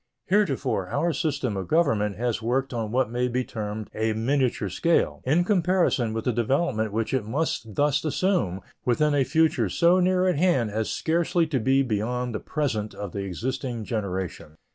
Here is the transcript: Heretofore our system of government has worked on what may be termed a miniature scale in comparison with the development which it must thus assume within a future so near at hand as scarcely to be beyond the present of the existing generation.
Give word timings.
Heretofore 0.25 0.87
our 0.87 1.13
system 1.13 1.55
of 1.55 1.67
government 1.67 2.17
has 2.17 2.41
worked 2.41 2.73
on 2.73 2.91
what 2.91 3.11
may 3.11 3.27
be 3.27 3.43
termed 3.43 3.87
a 3.93 4.13
miniature 4.13 4.67
scale 4.67 5.21
in 5.25 5.43
comparison 5.43 6.11
with 6.11 6.25
the 6.25 6.33
development 6.33 6.91
which 6.91 7.13
it 7.13 7.23
must 7.23 7.75
thus 7.75 8.03
assume 8.03 8.61
within 8.83 9.13
a 9.13 9.23
future 9.23 9.69
so 9.69 9.99
near 9.99 10.27
at 10.27 10.37
hand 10.37 10.71
as 10.71 10.89
scarcely 10.89 11.45
to 11.45 11.59
be 11.59 11.83
beyond 11.83 12.33
the 12.33 12.39
present 12.39 12.95
of 12.95 13.11
the 13.11 13.23
existing 13.25 13.83
generation. 13.85 14.57